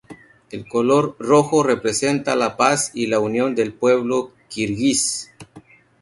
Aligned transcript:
El 0.49 0.67
color 0.67 1.15
rojo 1.19 1.61
representa 1.61 2.35
la 2.35 2.57
paz 2.57 2.89
y 2.95 3.05
la 3.05 3.19
unión 3.19 3.53
del 3.53 3.71
pueblo 3.71 4.31
kirguís. 4.49 5.31